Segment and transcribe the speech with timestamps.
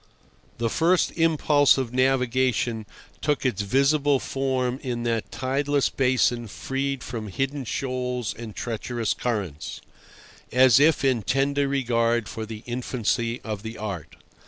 [0.57, 2.87] The first impulse of navigation
[3.21, 9.79] took its visible form in that tideless basin freed from hidden shoals and treacherous currents,
[10.51, 14.15] as if in tender regard for the infancy of the art.